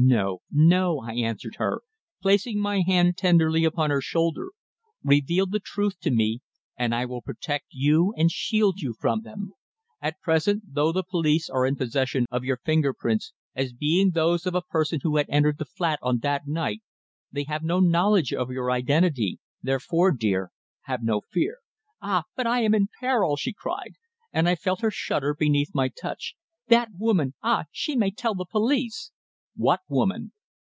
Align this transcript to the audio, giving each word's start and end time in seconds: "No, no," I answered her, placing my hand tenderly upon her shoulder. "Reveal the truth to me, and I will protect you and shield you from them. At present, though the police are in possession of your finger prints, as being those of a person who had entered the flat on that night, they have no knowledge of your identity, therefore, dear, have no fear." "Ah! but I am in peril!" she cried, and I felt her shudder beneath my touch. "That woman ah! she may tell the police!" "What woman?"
"No, 0.00 0.42
no," 0.48 1.00
I 1.00 1.14
answered 1.16 1.56
her, 1.56 1.80
placing 2.22 2.60
my 2.60 2.82
hand 2.86 3.16
tenderly 3.16 3.64
upon 3.64 3.90
her 3.90 4.00
shoulder. 4.00 4.50
"Reveal 5.02 5.46
the 5.46 5.58
truth 5.58 5.98
to 6.02 6.12
me, 6.12 6.38
and 6.76 6.94
I 6.94 7.04
will 7.04 7.20
protect 7.20 7.66
you 7.70 8.14
and 8.16 8.30
shield 8.30 8.78
you 8.78 8.94
from 8.96 9.22
them. 9.22 9.54
At 10.00 10.20
present, 10.20 10.62
though 10.74 10.92
the 10.92 11.02
police 11.02 11.50
are 11.50 11.66
in 11.66 11.74
possession 11.74 12.26
of 12.30 12.44
your 12.44 12.58
finger 12.58 12.94
prints, 12.94 13.32
as 13.56 13.72
being 13.72 14.12
those 14.12 14.46
of 14.46 14.54
a 14.54 14.62
person 14.62 15.00
who 15.02 15.16
had 15.16 15.26
entered 15.28 15.58
the 15.58 15.64
flat 15.64 15.98
on 16.00 16.18
that 16.20 16.46
night, 16.46 16.80
they 17.32 17.42
have 17.48 17.64
no 17.64 17.80
knowledge 17.80 18.32
of 18.32 18.52
your 18.52 18.70
identity, 18.70 19.40
therefore, 19.64 20.12
dear, 20.12 20.52
have 20.82 21.02
no 21.02 21.22
fear." 21.32 21.56
"Ah! 22.00 22.22
but 22.36 22.46
I 22.46 22.60
am 22.62 22.72
in 22.72 22.86
peril!" 23.00 23.34
she 23.34 23.52
cried, 23.52 23.94
and 24.32 24.48
I 24.48 24.54
felt 24.54 24.80
her 24.80 24.92
shudder 24.92 25.34
beneath 25.36 25.74
my 25.74 25.88
touch. 25.88 26.36
"That 26.68 26.90
woman 26.96 27.34
ah! 27.42 27.64
she 27.72 27.96
may 27.96 28.12
tell 28.12 28.36
the 28.36 28.46
police!" 28.48 29.10
"What 29.60 29.80
woman?" 29.88 30.30